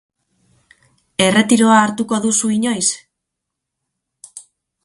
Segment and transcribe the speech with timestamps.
[1.25, 2.89] Erretiroa hartuko duzu inoiz?